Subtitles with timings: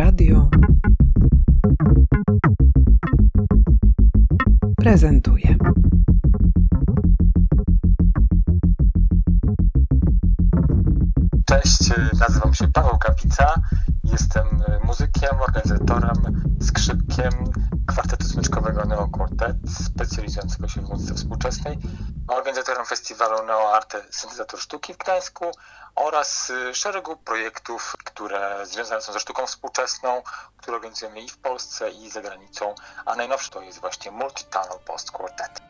[0.00, 0.50] Radio
[4.76, 5.56] prezentuje.
[11.44, 11.78] Cześć,
[12.20, 13.54] nazywam się Paweł Kapica.
[14.04, 14.46] Jestem
[14.84, 16.16] muzykiem, organizatorem,
[16.60, 17.30] skrzypkiem
[17.90, 21.78] kwartetu smyczkowego Neo Quartet, specjalizującego się w muzyce współczesnej,
[22.26, 25.50] organizatorem festiwalu Neo Arte Syntezator Sztuki w Gdańsku
[25.94, 30.22] oraz szeregu projektów, które związane są ze sztuką współczesną,
[30.56, 32.74] które organizujemy i w Polsce, i za granicą,
[33.04, 35.69] a najnowszy to jest właśnie Multi-Tunnel Post Quartet.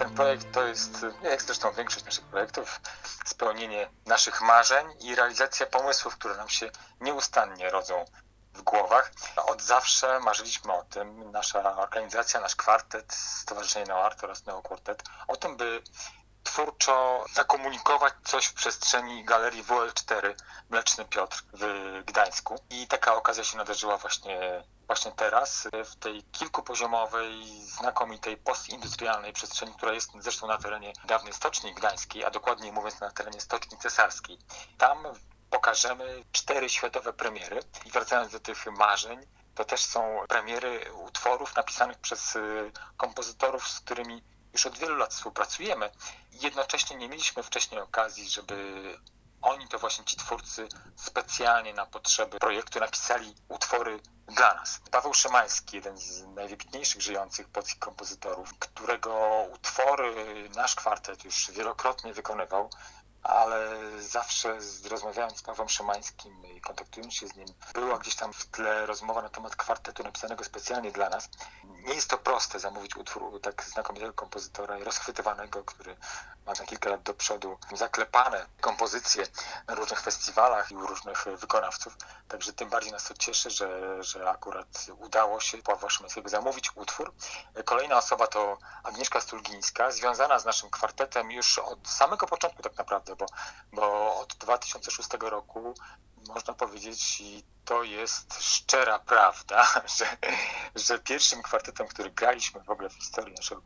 [0.00, 2.80] Ten projekt to jest, jak zresztą większość naszych projektów,
[3.24, 8.04] spełnienie naszych marzeń i realizacja pomysłów, które nam się nieustannie rodzą
[8.54, 9.12] w głowach.
[9.36, 15.56] Od zawsze marzyliśmy o tym, nasza organizacja, nasz kwartet, Stowarzyszenie Neoart oraz Neokwartet, o tym,
[15.56, 15.82] by
[16.44, 20.34] twórczo zakomunikować coś w przestrzeni galerii WL4
[20.70, 22.56] Mleczny Piotr w Gdańsku.
[22.70, 29.92] I taka okazja się nadarzyła właśnie, właśnie teraz, w tej kilkupoziomowej, znakomitej, postindustrialnej przestrzeni, która
[29.92, 34.38] jest zresztą na terenie dawnej Stoczni Gdańskiej, a dokładniej mówiąc na terenie Stoczni Cesarskiej.
[34.78, 34.98] Tam
[35.50, 41.98] pokażemy cztery światowe premiery i wracając do tych marzeń, to też są premiery utworów napisanych
[41.98, 42.38] przez
[42.96, 44.22] kompozytorów, z którymi
[44.52, 45.90] już od wielu lat współpracujemy.
[46.32, 48.82] Jednocześnie nie mieliśmy wcześniej okazji, żeby
[49.42, 54.80] oni, to właśnie ci twórcy, specjalnie na potrzeby projektu napisali utwory dla nas.
[54.90, 60.14] Paweł Szymański, jeden z najwybitniejszych żyjących polskich kompozytorów, którego utwory
[60.56, 62.70] nasz kwartet już wielokrotnie wykonywał,
[63.22, 63.68] ale
[64.02, 64.58] zawsze
[64.90, 69.22] rozmawiając z Pawłem Szymańskim i kontaktując się z nim, była gdzieś tam w tle rozmowa
[69.22, 71.28] na temat kwartetu napisanego specjalnie dla nas.
[71.84, 75.96] Nie jest to proste zamówić utwór tak znakomitego kompozytora i rozchwytywanego, który
[76.46, 79.26] ma na kilka lat do przodu zaklepane kompozycje
[79.66, 81.96] na różnych festiwalach i u różnych wykonawców.
[82.28, 87.12] Także tym bardziej nas to cieszy, że, że akurat udało się Pawła Szymańskiego zamówić utwór.
[87.64, 93.16] Kolejna osoba to Agnieszka Stulgińska, związana z naszym kwartetem już od samego początku tak naprawdę,
[93.16, 93.26] bo,
[93.72, 95.74] bo od 2006 roku
[96.30, 99.66] można powiedzieć, i to jest szczera prawda,
[99.98, 100.16] że,
[100.74, 103.62] że pierwszym kwartetem, który graliśmy w ogóle w historii naszego,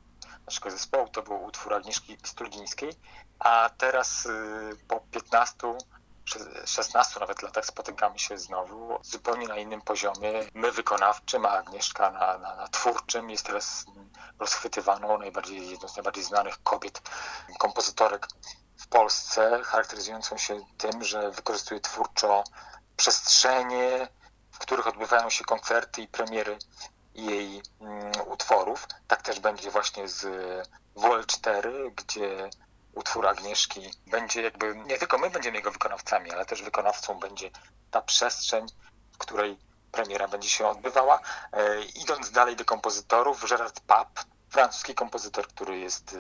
[0.46, 2.92] naszego zespołu, to był utwór Agnieszki Stulgińskiej,
[3.38, 4.28] a teraz
[4.88, 5.76] po 15
[6.66, 10.32] 16 nawet latach spotykamy się znowu zupełnie na innym poziomie.
[10.54, 13.84] My wykonawczym, a Agnieszka na, na, na twórczym jest teraz
[14.38, 17.02] rozchwytywaną, najbardziej, jedną z najbardziej znanych kobiet,
[17.58, 18.28] kompozytorek
[18.76, 22.44] w Polsce, charakteryzującą się tym, że wykorzystuje twórczo
[22.96, 24.08] przestrzenie,
[24.52, 26.58] w których odbywają się koncerty i premiery
[27.14, 28.86] jej mm, utworów.
[29.08, 30.26] Tak też będzie właśnie z
[30.96, 32.50] WL4, gdzie
[32.94, 37.50] utwór Agnieszki będzie jakby, nie tylko my będziemy jego wykonawcami, ale też wykonawcą będzie
[37.90, 38.66] ta przestrzeń,
[39.12, 39.58] w której
[39.92, 41.20] premiera będzie się odbywała.
[41.52, 44.20] E, idąc dalej do kompozytorów, Gerard Papp,
[44.54, 46.16] francuski kompozytor, który jest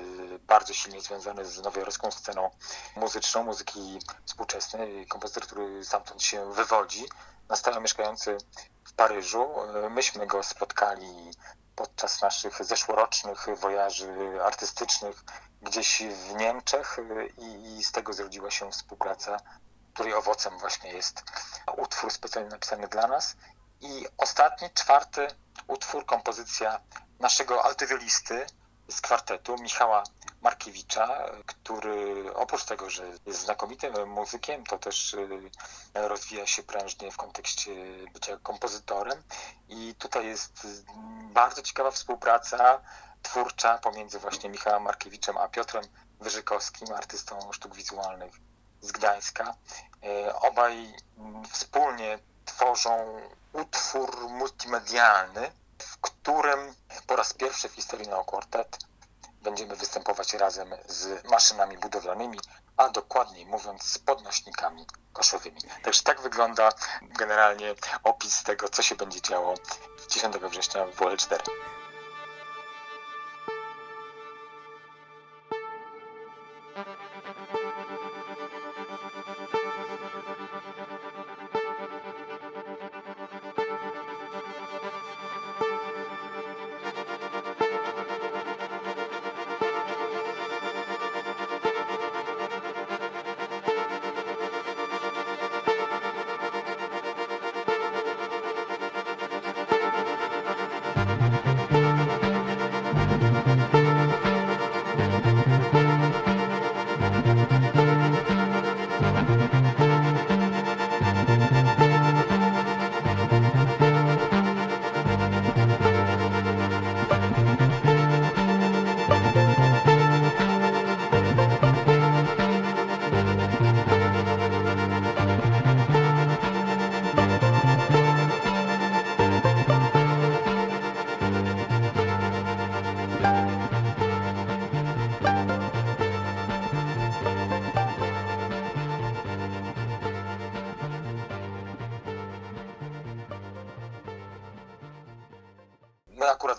[0.46, 2.50] bardzo silnie związany z nowojorską sceną
[2.96, 7.04] muzyczną, muzyki współczesnej, kompozytor, który stamtąd się wywodzi,
[7.48, 8.36] na stałe mieszkający
[8.84, 9.48] w Paryżu.
[9.90, 11.30] Myśmy go spotkali
[11.76, 15.24] podczas naszych zeszłorocznych wojaży artystycznych
[15.62, 16.96] gdzieś w Niemczech
[17.38, 19.36] i, i z tego zrodziła się współpraca,
[19.94, 21.22] której owocem właśnie jest
[21.76, 23.36] utwór specjalnie napisany dla nas.
[23.80, 25.28] I ostatni, czwarty
[25.66, 26.80] utwór, kompozycja
[27.24, 28.46] naszego altywiolisty
[28.88, 30.02] z kwartetu, Michała
[30.42, 35.16] Markiewicza, który oprócz tego, że jest znakomitym muzykiem, to też
[35.94, 37.70] rozwija się prężnie w kontekście
[38.12, 39.22] bycia kompozytorem.
[39.68, 40.66] I tutaj jest
[41.32, 42.80] bardzo ciekawa współpraca
[43.22, 45.84] twórcza pomiędzy właśnie Michałem Markiewiczem a Piotrem
[46.20, 48.34] Wyżykowskim, artystą sztuk wizualnych
[48.80, 49.54] z Gdańska.
[50.34, 50.94] Obaj
[51.50, 53.20] wspólnie tworzą
[53.52, 56.74] utwór multimedialny, w którym
[57.06, 58.78] po raz pierwszy w historii Neokwartet
[59.42, 62.38] będziemy występować razem z maszynami budowlanymi,
[62.76, 65.60] a dokładniej mówiąc z podnośnikami koszowymi.
[65.82, 66.72] Także tak wygląda
[67.02, 67.74] generalnie
[68.04, 69.54] opis tego, co się będzie działo
[70.10, 71.42] 10 września w WL4.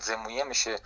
[0.06, 0.78] Zajmujemy się y,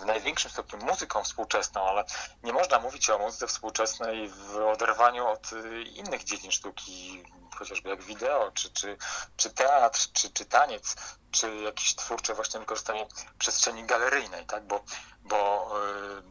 [0.00, 2.04] w największym stopniu muzyką współczesną, ale
[2.42, 7.24] nie można mówić o muzyce współczesnej w oderwaniu od y, innych dziedzin sztuki,
[7.58, 8.96] chociażby jak wideo, czy, czy,
[9.36, 10.96] czy teatr, czy, czy taniec,
[11.30, 13.06] czy jakieś twórcze właśnie wykorzystanie
[13.38, 14.66] przestrzeni galeryjnej, tak?
[14.66, 14.84] bo,
[15.22, 15.70] bo
[16.18, 16.22] y,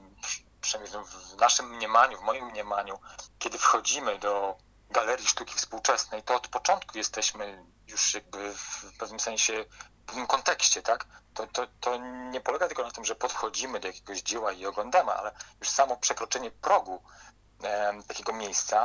[0.61, 2.99] przynajmniej w naszym mniemaniu, w moim mniemaniu,
[3.39, 4.57] kiedy wchodzimy do
[4.89, 9.65] galerii sztuki współczesnej, to od początku jesteśmy już jakby w pewnym sensie
[10.03, 11.05] w pewnym kontekście, tak?
[11.35, 11.97] To, to, to
[12.31, 15.97] nie polega tylko na tym, że podchodzimy do jakiegoś dzieła i oglądamy, ale już samo
[15.97, 17.01] przekroczenie progu
[17.63, 18.83] e, takiego miejsca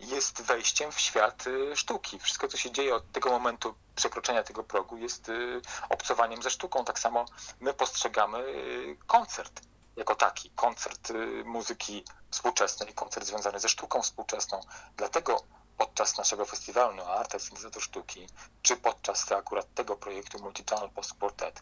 [0.00, 2.18] jest wejściem w świat y, sztuki.
[2.18, 6.84] Wszystko, co się dzieje od tego momentu przekroczenia tego progu, jest y, obcowaniem ze sztuką.
[6.84, 7.24] Tak samo
[7.60, 9.60] my postrzegamy y, koncert
[9.96, 11.12] jako taki, koncert
[11.44, 14.60] muzyki współczesnej, koncert związany ze sztuką współczesną.
[14.96, 15.42] Dlatego
[15.78, 18.26] podczas naszego festiwalu No Art, Syntezator Sztuki,
[18.62, 21.60] czy podczas akurat tego projektu Multichannel Post Quartet,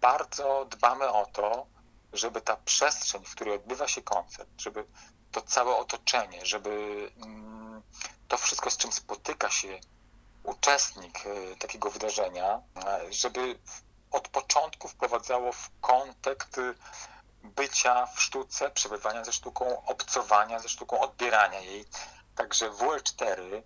[0.00, 1.66] bardzo dbamy o to,
[2.12, 4.84] żeby ta przestrzeń, w której odbywa się koncert, żeby
[5.32, 6.70] to całe otoczenie, żeby
[7.22, 7.82] mm,
[8.28, 9.80] to wszystko, z czym spotyka się
[10.42, 12.60] uczestnik e, takiego wydarzenia,
[13.10, 13.58] żeby
[14.10, 16.60] od początku wprowadzało w kontekst
[17.42, 21.84] bycia w sztuce, przebywania ze sztuką, obcowania ze sztuką, odbierania jej.
[22.40, 23.62] Także WL4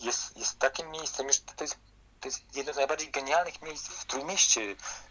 [0.00, 1.76] jest, jest takim miejscem, już to jest,
[2.20, 4.60] to jest jedno z najbardziej genialnych miejsc w Trójmieście,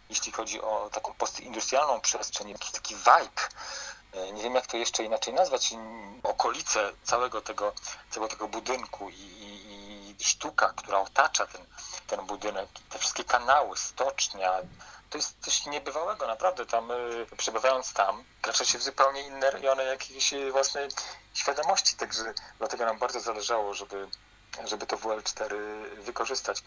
[0.08, 3.42] jeśli chodzi o taką postindustrialną przestrzeń, taki, vibe.
[4.12, 5.74] E, nie wiem, jak to jeszcze inaczej nazwać,
[6.22, 7.72] okolice całego tego,
[8.10, 11.66] całego tego budynku i, i, i sztuka, która otacza ten,
[12.06, 14.52] ten budynek, te wszystkie kanały, stocznia,
[15.10, 16.66] to jest coś niebywałego, naprawdę.
[16.66, 20.88] Tam, y, przebywając tam, kracza się w zupełnie inne rejony jakiejś własnej
[21.34, 24.08] świadomości, także dlatego nam bardzo zależało, żeby,
[24.64, 25.54] żeby to WL4
[25.98, 26.62] wykorzystać.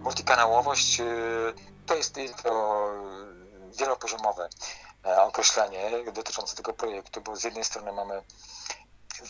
[0.00, 1.54] Multikanałowość y,
[1.86, 2.90] to jest, to
[3.78, 4.48] wielopoziomowe
[5.06, 8.22] e, określenie dotyczące tego projektu, bo z jednej strony mamy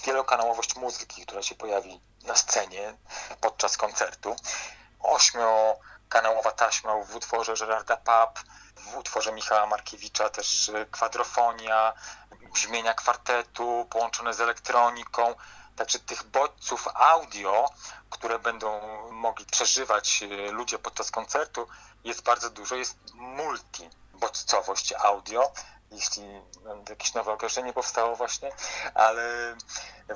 [0.07, 2.97] wielokanałowość muzyki, która się pojawi na scenie
[3.41, 4.37] podczas koncertu,
[5.01, 8.39] ośmiokanałowa taśma w utworze Gerarda Pap,
[8.77, 11.93] w utworze Michała Markiewicza też y, kwadrofonia,
[12.53, 15.35] brzmienia kwartetu połączone z elektroniką,
[15.81, 17.69] Także tych bodźców audio,
[18.11, 21.67] które będą mogli przeżywać y, ludzie podczas koncertu,
[22.05, 22.77] jest bardzo dużo.
[22.77, 25.53] Jest multi bodźcowość audio,
[25.91, 26.25] jeśli
[26.89, 28.53] jakieś nowe określenie powstało właśnie,
[28.95, 29.57] ale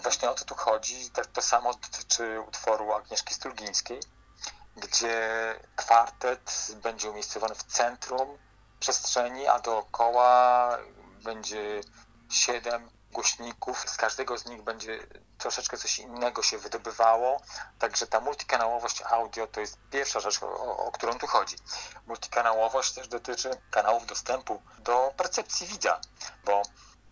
[0.02, 1.10] właśnie o to tu chodzi.
[1.10, 4.00] Tak to samo dotyczy utworu Agnieszki Stulgińskiej,
[4.76, 5.20] gdzie
[5.76, 8.38] kwartet będzie umiejscowiony w centrum
[8.80, 10.78] przestrzeni, a dookoła
[11.24, 11.80] będzie
[12.30, 14.98] siedem głośników, z każdego z nich będzie
[15.44, 17.40] troszeczkę coś innego się wydobywało,
[17.78, 21.56] także ta multikanałowość audio to jest pierwsza rzecz, o, o którą tu chodzi.
[22.06, 26.00] Multikanałowość też dotyczy kanałów dostępu do percepcji widza,
[26.44, 26.62] bo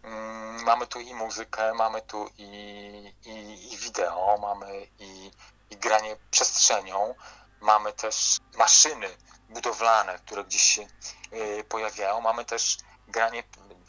[0.02, 5.30] mm, mamy tu i muzykę, mamy tu i, i, i wideo, mamy i,
[5.70, 7.14] i granie przestrzenią,
[7.60, 9.08] mamy też maszyny
[9.48, 10.86] budowlane, które gdzieś się
[11.32, 12.76] y, pojawiają, mamy też
[13.08, 13.44] granie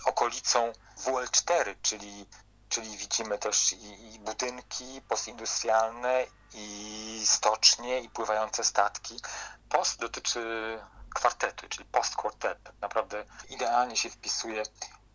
[0.06, 2.26] okolicą WL4, czyli,
[2.74, 9.20] czyli widzimy też i, i budynki postindustrialne, i stocznie, i pływające statki.
[9.70, 10.80] Post dotyczy
[11.16, 12.64] kwartetu, czyli post-quartet.
[12.64, 14.64] Tak naprawdę idealnie się wpisuje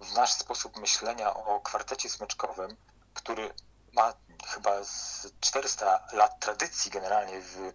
[0.00, 2.76] w nasz sposób myślenia o kwartecie smyczkowym,
[3.14, 3.54] który
[3.92, 4.12] ma
[4.46, 7.72] chyba z 400 lat tradycji generalnie w,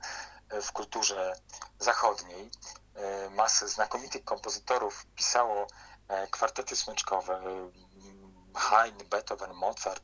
[0.62, 1.36] w kulturze
[1.80, 2.52] zachodniej.
[2.96, 5.68] E, masę znakomitych kompozytorów pisało
[6.08, 7.42] e, kwartety smyczkowe.
[8.56, 10.04] Haydn, Beethoven, Mozart,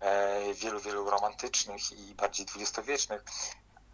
[0.00, 3.24] e, wielu, wielu romantycznych i bardziej dwudziestowiecznych,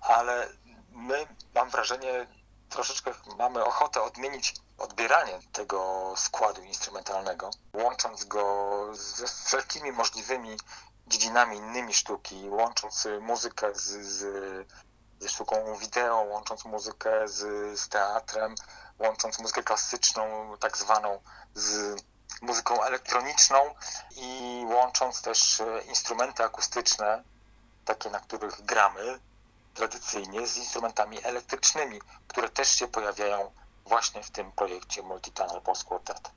[0.00, 0.48] ale
[0.90, 2.26] my, mam wrażenie,
[2.68, 10.56] troszeczkę mamy ochotę odmienić odbieranie tego składu instrumentalnego, łącząc go ze wszelkimi możliwymi
[11.06, 14.26] dziedzinami innymi sztuki, łącząc muzykę z, z,
[15.20, 17.38] ze sztuką wideo, łącząc muzykę z,
[17.80, 18.54] z teatrem,
[18.98, 21.20] łącząc muzykę klasyczną, tak zwaną,
[21.54, 22.02] z
[22.42, 23.74] muzyką elektroniczną
[24.16, 27.22] i łącząc też e, instrumenty akustyczne,
[27.84, 29.20] takie na których gramy
[29.74, 33.52] tradycyjnie, z instrumentami elektrycznymi, które też się pojawiają
[33.86, 36.30] właśnie w tym projekcie Multi-Tunnel Post Quartet.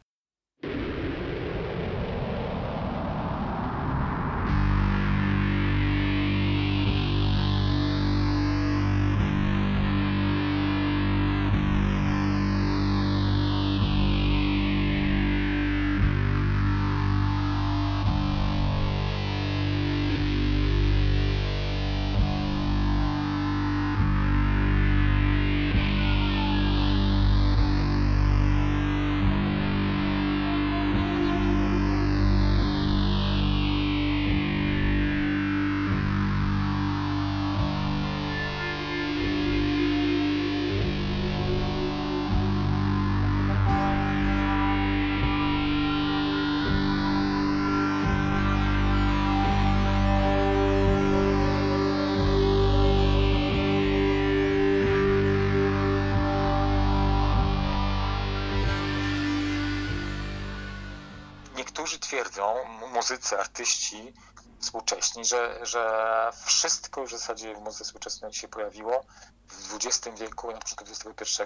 [61.56, 64.14] Niektórzy twierdzą, muzycy, artyści
[64.62, 69.06] współcześni, że, że wszystko już w zasadzie w muzyce współczesnej się pojawiło
[69.48, 71.44] w XX wieku, na przykład XXI.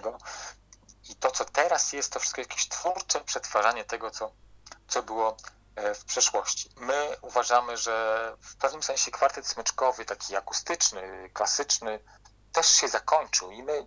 [1.10, 4.32] I to, co teraz jest, to wszystko jakieś twórcze przetwarzanie tego, co,
[4.88, 5.38] co było
[5.76, 6.70] e, w przeszłości.
[6.76, 12.00] My uważamy, że w pewnym sensie kwartet smyczkowy, taki akustyczny, klasyczny,
[12.52, 13.86] też się zakończył i my,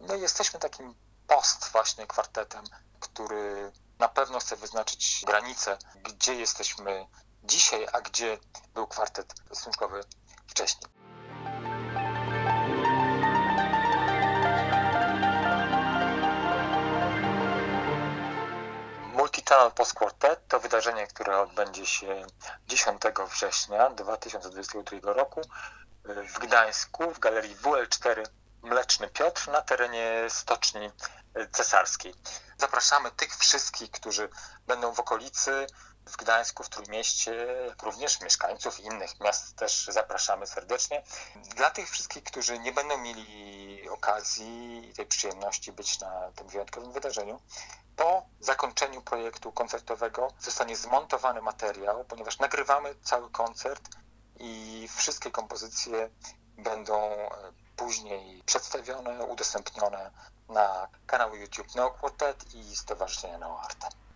[0.00, 0.94] my jesteśmy takim
[1.26, 2.64] post właśnie kwartetem,
[3.00, 7.06] który na pewno chcę wyznaczyć granice, gdzie jesteśmy
[7.44, 8.38] dzisiaj, a gdzie
[8.74, 10.00] był kwartet stosunkowy
[10.46, 10.90] wcześniej.
[19.14, 22.26] Multi-Channel Post Quartet to wydarzenie, które odbędzie się
[22.66, 25.40] 10 września 2022 roku
[26.04, 28.22] w Gdańsku w galerii WL4
[28.62, 30.90] Mleczny Piotr na terenie Stoczni
[31.52, 32.14] Cesarskiej.
[32.58, 34.28] Zapraszamy tych wszystkich, którzy
[34.66, 35.66] będą w okolicy,
[36.06, 37.46] w Gdańsku, w Trójmieście,
[37.82, 41.02] również mieszkańców innych miast też zapraszamy serdecznie.
[41.36, 46.92] Dla tych wszystkich, którzy nie będą mieli okazji i tej przyjemności być na tym wyjątkowym
[46.92, 47.40] wydarzeniu,
[47.96, 53.88] po zakończeniu projektu koncertowego zostanie zmontowany materiał, ponieważ nagrywamy cały koncert
[54.36, 56.10] i wszystkie kompozycje
[56.58, 57.28] będą
[57.76, 60.10] później przedstawione, udostępnione
[60.48, 63.88] na kanalu YouTube Neokvotat i isto vršenje na Arta.